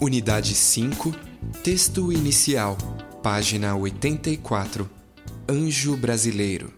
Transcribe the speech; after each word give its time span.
Unidade 0.00 0.54
5, 0.54 1.12
texto 1.64 2.12
inicial, 2.12 2.78
página 3.20 3.74
84. 3.74 4.88
Anjo 5.48 5.96
Brasileiro. 5.96 6.72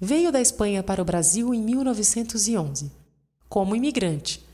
Veio 0.00 0.32
da 0.32 0.40
Espanha 0.40 0.82
para 0.82 1.00
o 1.00 1.04
Brasil 1.04 1.54
em 1.54 1.62
1911, 1.62 2.90
como 3.48 3.76
imigrante. 3.76 4.44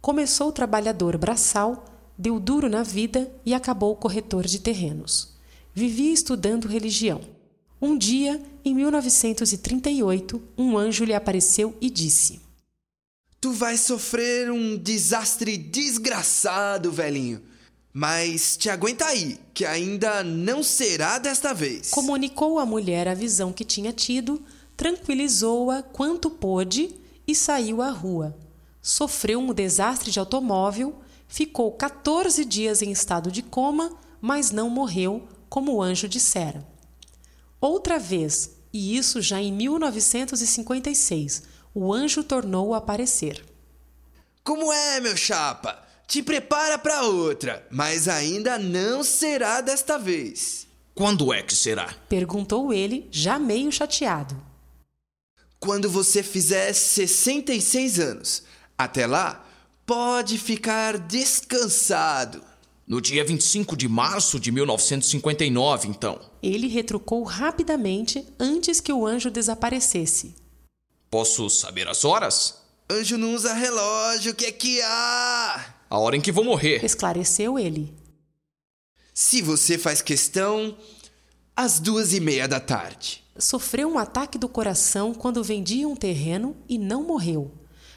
Começou 0.00 0.50
trabalhador 0.50 1.18
braçal, 1.18 1.84
deu 2.16 2.40
duro 2.40 2.66
na 2.66 2.82
vida 2.82 3.30
e 3.44 3.52
acabou 3.52 3.94
corretor 3.94 4.46
de 4.46 4.58
terrenos. 4.58 5.36
Vivia 5.74 6.14
estudando 6.14 6.66
religião. 6.66 7.20
Um 7.78 7.98
dia, 7.98 8.42
em 8.64 8.74
1938, 8.74 10.42
um 10.56 10.78
anjo 10.78 11.04
lhe 11.04 11.12
apareceu 11.12 11.76
e 11.78 11.90
disse: 11.90 12.40
Tu 13.40 13.52
vai 13.52 13.76
sofrer 13.76 14.50
um 14.50 14.76
desastre 14.76 15.56
desgraçado, 15.56 16.90
velhinho. 16.90 17.40
Mas 17.92 18.56
te 18.56 18.68
aguenta 18.68 19.06
aí, 19.06 19.38
que 19.54 19.64
ainda 19.64 20.24
não 20.24 20.62
será 20.62 21.18
desta 21.18 21.54
vez. 21.54 21.90
Comunicou 21.90 22.58
à 22.58 22.66
mulher 22.66 23.06
a 23.06 23.14
visão 23.14 23.52
que 23.52 23.64
tinha 23.64 23.92
tido, 23.92 24.42
tranquilizou-a 24.76 25.82
quanto 25.82 26.28
pôde 26.30 26.94
e 27.26 27.34
saiu 27.34 27.80
à 27.80 27.90
rua. 27.90 28.36
Sofreu 28.82 29.38
um 29.38 29.54
desastre 29.54 30.10
de 30.10 30.18
automóvel, 30.18 30.96
ficou 31.28 31.70
14 31.72 32.44
dias 32.44 32.82
em 32.82 32.90
estado 32.90 33.30
de 33.30 33.42
coma, 33.42 33.96
mas 34.20 34.50
não 34.50 34.68
morreu, 34.68 35.28
como 35.48 35.74
o 35.74 35.82
anjo 35.82 36.08
dissera. 36.08 36.66
Outra 37.60 37.98
vez, 37.98 38.50
e 38.72 38.96
isso 38.96 39.20
já 39.22 39.40
em 39.40 39.52
1956, 39.52 41.42
o 41.80 41.94
anjo 41.94 42.24
tornou 42.24 42.74
a 42.74 42.78
aparecer. 42.78 43.44
Como 44.42 44.72
é, 44.72 44.98
meu 44.98 45.16
chapa? 45.16 45.80
Te 46.08 46.20
prepara 46.20 46.76
para 46.76 47.02
outra, 47.02 47.64
mas 47.70 48.08
ainda 48.08 48.58
não 48.58 49.04
será 49.04 49.60
desta 49.60 49.96
vez. 49.96 50.66
Quando 50.92 51.32
é 51.32 51.40
que 51.40 51.54
será? 51.54 51.94
Perguntou 52.08 52.72
ele, 52.72 53.06
já 53.12 53.38
meio 53.38 53.70
chateado. 53.70 54.36
Quando 55.60 55.88
você 55.88 56.20
fizer 56.20 56.72
66 56.72 58.00
anos. 58.00 58.42
Até 58.76 59.06
lá, 59.06 59.46
pode 59.86 60.36
ficar 60.36 60.98
descansado. 60.98 62.42
No 62.88 63.00
dia 63.00 63.24
25 63.24 63.76
de 63.76 63.86
março 63.86 64.40
de 64.40 64.50
1959, 64.50 65.86
então. 65.86 66.18
Ele 66.42 66.66
retrucou 66.66 67.22
rapidamente 67.22 68.26
antes 68.40 68.80
que 68.80 68.92
o 68.92 69.06
anjo 69.06 69.30
desaparecesse. 69.30 70.34
Posso 71.10 71.48
saber 71.48 71.88
as 71.88 72.04
horas? 72.04 72.58
Anjo 72.90 73.16
não 73.16 73.34
usa 73.34 73.54
relógio, 73.54 74.32
o 74.32 74.34
que 74.34 74.46
é 74.46 74.52
que 74.52 74.80
há? 74.82 75.74
A 75.88 75.98
hora 75.98 76.16
em 76.16 76.20
que 76.20 76.32
vou 76.32 76.44
morrer. 76.44 76.84
Esclareceu 76.84 77.58
ele. 77.58 77.94
Se 79.14 79.40
você 79.40 79.78
faz 79.78 80.02
questão, 80.02 80.76
às 81.56 81.80
duas 81.80 82.12
e 82.12 82.20
meia 82.20 82.46
da 82.46 82.60
tarde. 82.60 83.24
Sofreu 83.38 83.88
um 83.88 83.98
ataque 83.98 84.38
do 84.38 84.48
coração 84.48 85.14
quando 85.14 85.42
vendia 85.42 85.88
um 85.88 85.96
terreno 85.96 86.56
e 86.68 86.76
não 86.76 87.04
morreu, 87.04 87.52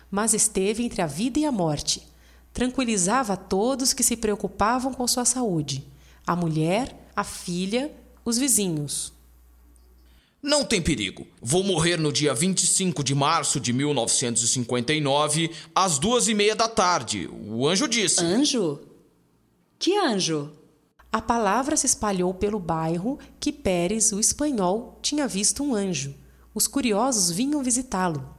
mas 0.10 0.34
esteve 0.34 0.84
entre 0.84 1.02
a 1.02 1.08
vida 1.08 1.40
e 1.40 1.46
a 1.46 1.52
morte. 1.52 2.08
Tranquilizava 2.54 3.36
todos 3.36 3.94
que 3.94 4.04
se 4.04 4.16
preocupavam 4.16 4.94
com 4.94 5.08
sua 5.08 5.26
saúde: 5.26 5.86
a 6.26 6.36
mulher, 6.36 7.10
a 7.16 7.24
filha, 7.24 7.92
os 8.24 8.38
vizinhos. 8.38 9.14
Não 10.42 10.66
tem 10.66 10.82
perigo. 10.82 11.28
Vou 11.40 11.64
morrer 11.64 11.98
no 11.98 12.12
dia 12.12 12.34
25 12.34 13.04
de 13.04 13.14
março 13.14 13.60
de 13.60 13.72
1959, 13.72 15.52
às 15.76 16.00
duas 16.00 16.28
e 16.28 16.34
meia 16.34 16.56
da 16.56 16.68
tarde. 16.68 17.30
O 17.32 17.68
anjo 17.68 17.88
disse. 17.88 18.24
Anjo? 18.24 18.80
Que 19.78 19.96
anjo? 19.98 20.52
A 21.12 21.22
palavra 21.22 21.78
se 21.78 21.86
espalhou 21.86 22.34
pelo 22.34 22.60
bairro 22.60 23.20
que 23.40 23.52
Pérez, 23.52 24.12
o 24.12 24.20
espanhol, 24.20 24.98
tinha 25.02 25.28
visto 25.28 25.64
um 25.64 25.76
anjo. 25.76 26.16
Os 26.56 26.68
curiosos 26.68 27.30
vinham 27.30 27.62
visitá-lo. 27.62 28.36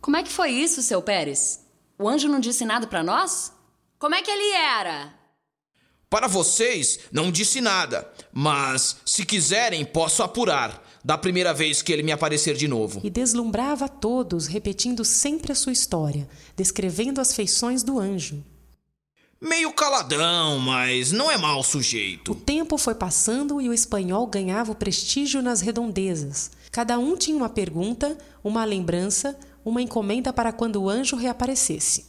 Como 0.00 0.16
é 0.16 0.22
que 0.22 0.30
foi 0.30 0.50
isso, 0.50 0.82
seu 0.82 1.02
Pérez? 1.02 1.64
O 1.98 2.08
anjo 2.08 2.28
não 2.28 2.38
disse 2.38 2.64
nada 2.64 2.86
para 2.86 3.02
nós? 3.02 3.52
Como 3.98 4.14
é 4.14 4.22
que 4.22 4.30
ele 4.30 4.52
era? 4.52 5.14
Para 6.08 6.28
vocês, 6.28 7.00
não 7.10 7.32
disse 7.32 7.60
nada, 7.60 8.08
mas 8.32 8.98
se 9.04 9.24
quiserem, 9.24 9.84
posso 9.84 10.22
apurar 10.22 10.83
da 11.04 11.18
primeira 11.18 11.52
vez 11.52 11.82
que 11.82 11.92
ele 11.92 12.02
me 12.02 12.12
aparecer 12.12 12.56
de 12.56 12.66
novo. 12.66 13.00
E 13.04 13.10
deslumbrava 13.10 13.84
a 13.84 13.88
todos, 13.88 14.46
repetindo 14.46 15.04
sempre 15.04 15.52
a 15.52 15.54
sua 15.54 15.72
história, 15.72 16.26
descrevendo 16.56 17.20
as 17.20 17.34
feições 17.34 17.82
do 17.82 17.98
anjo. 17.98 18.42
Meio 19.38 19.74
caladão, 19.74 20.58
mas 20.58 21.12
não 21.12 21.30
é 21.30 21.36
mau 21.36 21.62
sujeito. 21.62 22.32
O 22.32 22.34
tempo 22.34 22.78
foi 22.78 22.94
passando 22.94 23.60
e 23.60 23.68
o 23.68 23.74
espanhol 23.74 24.26
ganhava 24.26 24.72
o 24.72 24.74
prestígio 24.74 25.42
nas 25.42 25.60
redondezas. 25.60 26.50
Cada 26.72 26.98
um 26.98 27.14
tinha 27.14 27.36
uma 27.36 27.50
pergunta, 27.50 28.16
uma 28.42 28.64
lembrança, 28.64 29.38
uma 29.62 29.82
encomenda 29.82 30.32
para 30.32 30.50
quando 30.50 30.76
o 30.76 30.88
anjo 30.88 31.16
reaparecesse. 31.16 32.06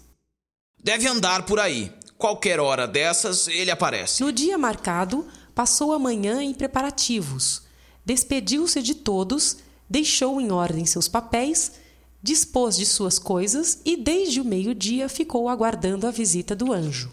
Deve 0.81 1.07
andar 1.07 1.45
por 1.45 1.59
aí. 1.59 1.91
Qualquer 2.17 2.61
hora 2.61 2.87
dessas, 2.87 3.49
ele 3.49 3.69
aparece. 3.69 4.23
No 4.23 4.31
dia 4.31 4.57
marcado, 4.57 5.27
passou 5.53 5.91
a 5.91 5.99
manhã 5.99 6.41
em 6.41 6.53
preparativos. 6.53 7.64
Despediu-se 8.05 8.81
de 8.81 8.93
todos, 8.93 9.57
deixou 9.89 10.39
em 10.39 10.51
ordem 10.51 10.85
seus 10.85 11.07
papéis, 11.07 11.73
dispôs 12.21 12.77
de 12.77 12.85
suas 12.85 13.17
coisas 13.17 13.81
e, 13.83 13.97
desde 13.97 14.39
o 14.39 14.45
meio-dia, 14.45 15.09
ficou 15.09 15.49
aguardando 15.49 16.05
a 16.07 16.11
visita 16.11 16.55
do 16.55 16.71
anjo. 16.71 17.11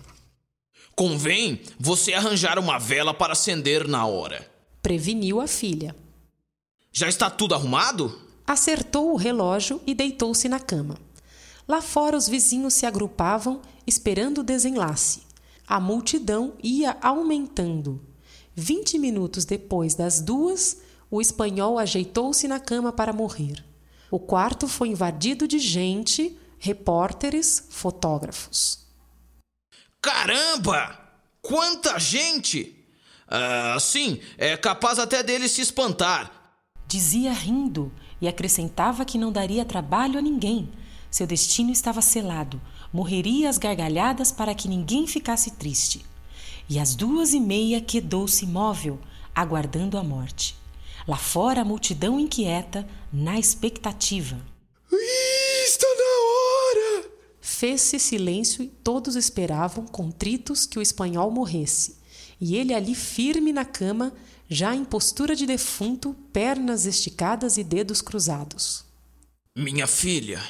Convém 0.95 1.61
você 1.81 2.13
arranjar 2.13 2.59
uma 2.59 2.79
vela 2.79 3.15
para 3.15 3.33
acender 3.33 3.89
na 3.89 4.07
hora. 4.07 4.47
Preveniu 4.83 5.41
a 5.41 5.47
filha. 5.47 5.97
Já 6.93 7.09
está 7.09 7.31
tudo 7.31 7.55
arrumado? 7.55 8.21
Acertou 8.47 9.13
o 9.13 9.17
relógio 9.17 9.81
e 9.87 9.95
deitou-se 9.95 10.49
na 10.49 10.61
cama. 10.61 10.99
Lá 11.67 11.81
fora 11.81 12.17
os 12.17 12.29
vizinhos 12.29 12.75
se 12.75 12.85
agrupavam, 12.85 13.63
esperando 13.87 14.39
o 14.39 14.45
desenlace. 14.45 15.23
A 15.67 15.81
multidão 15.81 16.55
ia 16.63 16.99
aumentando. 17.01 18.01
Vinte 18.55 18.99
minutos 18.99 19.45
depois 19.45 19.95
das 19.95 20.21
duas, 20.21 20.79
o 21.11 21.21
espanhol 21.21 21.79
ajeitou-se 21.79 22.47
na 22.47 22.61
cama 22.61 22.93
para 22.93 23.13
morrer. 23.13 23.65
O 24.11 24.19
quarto 24.19 24.69
foi 24.69 24.89
invadido 24.89 25.49
de 25.49 25.59
gente, 25.59 26.37
repórteres, 26.59 27.67
fotógrafos. 27.71 28.87
Caramba! 30.01 30.99
Quanta 31.41 31.99
gente! 31.99 32.77
Ah, 33.27 33.79
sim, 33.81 34.21
é 34.37 34.57
capaz 34.57 34.99
até 34.99 35.23
dele 35.23 35.49
se 35.49 35.62
espantar. 35.62 36.31
Dizia 36.87 37.33
rindo 37.33 37.91
e 38.21 38.29
acrescentava 38.29 39.05
que 39.07 39.17
não 39.17 39.33
daria 39.33 39.65
trabalho 39.65 40.19
a 40.19 40.23
ninguém. 40.23 40.71
Seu 41.11 41.27
destino 41.27 41.71
estava 41.71 42.03
selado. 42.03 42.61
Morreria 42.93 43.49
às 43.49 43.57
gargalhadas 43.57 44.31
para 44.31 44.55
que 44.55 44.69
ninguém 44.69 45.07
ficasse 45.07 45.53
triste. 45.53 46.05
E 46.72 46.78
às 46.78 46.94
duas 46.94 47.34
e 47.34 47.38
meia 47.38 47.83
quedou-se 47.83 48.47
imóvel, 48.47 48.99
aguardando 49.34 49.99
a 49.99 50.03
morte. 50.03 50.56
Lá 51.06 51.19
fora 51.19 51.60
a 51.60 51.65
multidão 51.66 52.19
inquieta, 52.19 52.88
na 53.12 53.38
expectativa. 53.38 54.41
Está 54.91 55.87
na 55.87 57.00
hora! 57.03 57.11
Fez-se 57.43 57.99
silêncio 57.99 58.65
e 58.65 58.69
todos 58.69 59.16
esperavam, 59.16 59.84
contritos, 59.84 60.65
que 60.65 60.78
o 60.78 60.82
espanhol 60.82 61.31
morresse. 61.31 61.99
E 62.41 62.56
ele 62.56 62.72
ali 62.72 62.94
firme 62.94 63.53
na 63.53 63.66
cama, 63.66 64.11
já 64.49 64.75
em 64.75 64.82
postura 64.82 65.37
de 65.37 65.44
defunto, 65.44 66.16
pernas 66.32 66.87
esticadas 66.87 67.59
e 67.59 67.65
dedos 67.65 68.00
cruzados. 68.00 68.82
Minha 69.55 69.87
filha, 69.87 70.43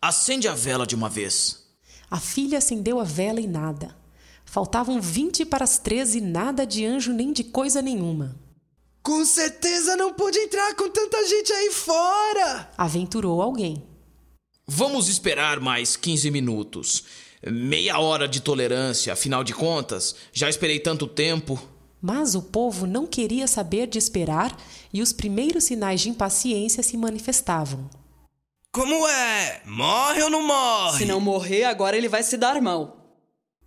acende 0.00 0.48
a 0.48 0.54
vela 0.54 0.86
de 0.86 0.94
uma 0.94 1.10
vez. 1.10 1.66
A 2.10 2.18
filha 2.18 2.56
acendeu 2.56 2.98
a 2.98 3.04
vela 3.04 3.42
e 3.42 3.46
nada. 3.46 3.97
Faltavam 4.50 4.98
vinte 4.98 5.44
para 5.44 5.62
as 5.62 5.76
treze 5.76 6.18
e 6.18 6.20
nada 6.22 6.66
de 6.66 6.86
anjo 6.86 7.12
nem 7.12 7.34
de 7.34 7.44
coisa 7.44 7.82
nenhuma. 7.82 8.34
Com 9.02 9.22
certeza 9.22 9.94
não 9.94 10.14
pôde 10.14 10.38
entrar 10.38 10.74
com 10.74 10.88
tanta 10.88 11.22
gente 11.26 11.52
aí 11.52 11.70
fora! 11.70 12.72
Aventurou 12.76 13.42
alguém. 13.42 13.86
Vamos 14.66 15.08
esperar 15.08 15.60
mais 15.60 15.96
15 15.96 16.30
minutos. 16.30 17.04
Meia 17.46 17.98
hora 17.98 18.26
de 18.26 18.40
tolerância, 18.40 19.12
afinal 19.12 19.44
de 19.44 19.52
contas, 19.52 20.16
já 20.32 20.48
esperei 20.48 20.80
tanto 20.80 21.06
tempo. 21.06 21.62
Mas 22.00 22.34
o 22.34 22.40
povo 22.40 22.86
não 22.86 23.06
queria 23.06 23.46
saber 23.46 23.86
de 23.86 23.98
esperar 23.98 24.56
e 24.90 25.02
os 25.02 25.12
primeiros 25.12 25.64
sinais 25.64 26.00
de 26.00 26.08
impaciência 26.08 26.82
se 26.82 26.96
manifestavam. 26.96 27.90
Como 28.72 29.06
é? 29.06 29.60
Morre 29.66 30.22
ou 30.22 30.30
não 30.30 30.46
morre? 30.46 30.98
Se 30.98 31.04
não 31.04 31.20
morrer, 31.20 31.64
agora 31.64 31.98
ele 31.98 32.08
vai 32.08 32.22
se 32.22 32.38
dar 32.38 32.62
mal. 32.62 32.97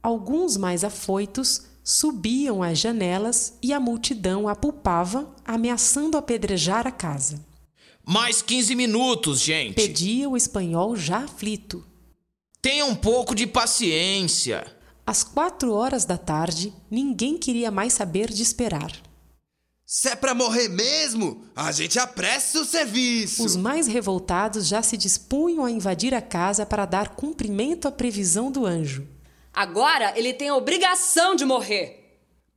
Alguns 0.02 0.58
mais 0.58 0.84
afoitos 0.84 1.64
subiam 1.84 2.64
às 2.64 2.80
janelas 2.80 3.54
e 3.62 3.72
a 3.74 3.80
multidão 3.80 4.48
apulpava, 4.48 5.34
ameaçando 5.46 6.18
apedrejar 6.18 6.88
a 6.88 6.92
casa. 6.92 7.40
Mais 8.06 8.42
15 8.42 8.76
minutos, 8.76 9.40
gente. 9.40 9.76
Pedia 9.76 10.28
o 10.28 10.36
espanhol 10.36 10.96
já 10.96 11.20
aflito. 11.20 11.86
Tenha 12.62 12.86
um 12.86 12.96
pouco 12.96 13.36
de 13.36 13.46
paciência. 13.46 14.66
Às 15.06 15.24
quatro 15.24 15.74
horas 15.74 16.06
da 16.06 16.18
tarde, 16.18 16.74
ninguém 16.90 17.38
queria 17.38 17.72
mais 17.72 17.94
saber 17.94 18.32
de 18.32 18.42
esperar. 18.42 18.92
Se 19.86 20.08
é 20.08 20.16
pra 20.16 20.34
morrer 20.34 20.70
mesmo, 20.70 21.44
a 21.56 21.72
gente 21.72 22.00
apressa 22.00 22.62
o 22.62 22.66
serviço. 22.66 23.44
Os 23.44 23.56
mais 23.58 23.88
revoltados 23.88 24.68
já 24.68 24.82
se 24.82 24.96
dispunham 24.96 25.66
a 25.66 25.72
invadir 25.72 26.14
a 26.14 26.22
casa 26.22 26.66
para 26.66 26.86
dar 26.86 27.10
cumprimento 27.10 27.88
à 27.88 27.92
previsão 27.92 28.52
do 28.52 28.66
anjo. 28.66 29.06
Agora 29.54 30.14
ele 30.18 30.34
tem 30.34 30.50
a 30.50 30.56
obrigação 30.56 31.36
de 31.36 31.46
morrer. 31.46 31.98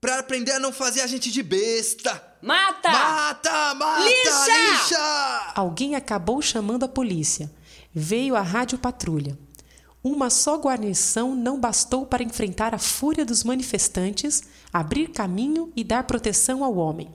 Pra 0.00 0.18
aprender 0.18 0.52
a 0.52 0.60
não 0.60 0.72
fazer 0.72 1.00
a 1.00 1.06
gente 1.06 1.30
de 1.30 1.42
besta. 1.42 2.22
Mata! 2.42 2.90
Mata, 2.90 3.74
mata, 3.74 4.04
Lixa! 4.04 4.72
lixa! 4.72 5.52
Alguém 5.54 5.94
acabou 5.94 6.42
chamando 6.42 6.84
a 6.84 6.88
polícia. 6.88 7.50
Veio 7.92 8.36
a 8.36 8.42
rádio 8.42 8.76
patrulha. 8.76 9.38
Uma 10.02 10.28
só 10.28 10.56
guarnição 10.58 11.34
não 11.34 11.58
bastou 11.58 12.04
para 12.04 12.22
enfrentar 12.22 12.74
a 12.74 12.78
fúria 12.78 13.24
dos 13.24 13.42
manifestantes, 13.42 14.42
abrir 14.70 15.08
caminho 15.08 15.72
e 15.74 15.82
dar 15.82 16.04
proteção 16.04 16.62
ao 16.62 16.76
homem. 16.76 17.08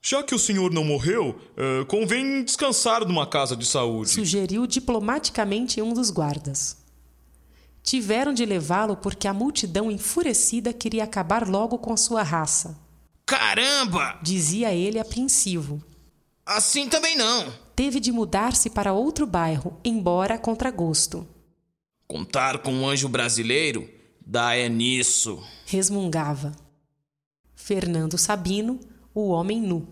Já 0.00 0.22
que 0.22 0.34
o 0.34 0.38
senhor 0.38 0.72
não 0.72 0.84
morreu, 0.84 1.38
eh, 1.56 1.84
convém 1.86 2.42
descansar 2.42 3.04
numa 3.04 3.26
casa 3.26 3.54
de 3.54 3.66
saúde. 3.66 4.10
Sugeriu 4.12 4.66
diplomaticamente 4.66 5.82
um 5.82 5.92
dos 5.92 6.10
guardas. 6.10 6.78
Tiveram 7.86 8.34
de 8.34 8.44
levá-lo 8.44 8.96
porque 8.96 9.28
a 9.28 9.32
multidão 9.32 9.92
enfurecida 9.92 10.72
queria 10.72 11.04
acabar 11.04 11.48
logo 11.48 11.78
com 11.78 11.92
a 11.92 11.96
sua 11.96 12.20
raça, 12.24 12.76
Caramba! 13.24 14.18
dizia 14.20 14.74
ele 14.74 14.98
apreensivo. 14.98 15.80
Assim 16.44 16.88
também 16.88 17.16
não. 17.16 17.52
Teve 17.76 18.00
de 18.00 18.10
mudar-se 18.10 18.70
para 18.70 18.92
outro 18.92 19.24
bairro, 19.24 19.78
embora 19.84 20.34
a 20.34 20.38
contragosto. 20.38 21.28
Contar 22.08 22.58
com 22.58 22.72
um 22.72 22.88
anjo 22.88 23.08
brasileiro 23.08 23.88
dá 24.24 24.56
é 24.56 24.68
nisso. 24.68 25.40
Resmungava. 25.64 26.56
Fernando 27.54 28.18
Sabino, 28.18 28.80
o 29.14 29.28
homem 29.28 29.60
nu. 29.60 29.86